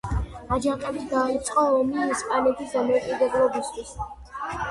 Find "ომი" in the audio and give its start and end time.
1.81-2.01